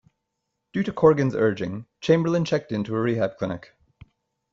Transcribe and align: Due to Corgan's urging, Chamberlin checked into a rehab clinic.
Due 0.73 0.81
to 0.81 0.91
Corgan's 0.91 1.35
urging, 1.35 1.85
Chamberlin 1.99 2.43
checked 2.43 2.71
into 2.71 2.95
a 2.95 2.99
rehab 2.99 3.37
clinic. 3.37 3.75